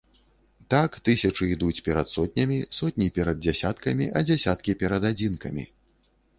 Так, 0.73 0.95
тысячы 1.09 1.49
ідуць 1.55 1.83
перад 1.89 2.07
сотнямі, 2.15 2.57
сотні 2.79 3.07
перад 3.21 3.43
дзясяткамі, 3.45 4.11
а 4.17 4.27
дзясяткі 4.33 4.71
перад 4.85 5.01
адзінкамі. 5.15 5.63